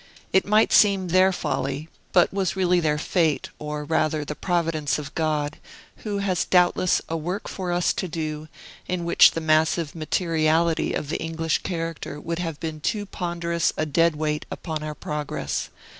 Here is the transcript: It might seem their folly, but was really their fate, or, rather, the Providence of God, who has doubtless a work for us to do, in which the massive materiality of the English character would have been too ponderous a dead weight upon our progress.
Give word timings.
It 0.33 0.47
might 0.47 0.73
seem 0.73 1.09
their 1.09 1.31
folly, 1.31 1.87
but 2.11 2.33
was 2.33 2.55
really 2.55 2.79
their 2.79 2.97
fate, 2.97 3.49
or, 3.59 3.83
rather, 3.85 4.25
the 4.25 4.33
Providence 4.33 4.97
of 4.97 5.13
God, 5.13 5.59
who 5.97 6.17
has 6.17 6.43
doubtless 6.43 7.03
a 7.07 7.15
work 7.15 7.47
for 7.47 7.71
us 7.71 7.93
to 7.93 8.07
do, 8.07 8.47
in 8.87 9.05
which 9.05 9.33
the 9.33 9.41
massive 9.41 9.93
materiality 9.93 10.93
of 10.93 11.09
the 11.09 11.21
English 11.21 11.59
character 11.61 12.19
would 12.19 12.39
have 12.39 12.59
been 12.59 12.79
too 12.81 13.05
ponderous 13.05 13.73
a 13.77 13.85
dead 13.85 14.15
weight 14.15 14.43
upon 14.49 14.81
our 14.81 14.95
progress. 14.95 15.69